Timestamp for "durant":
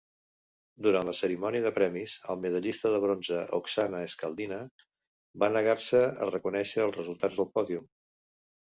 0.85-1.09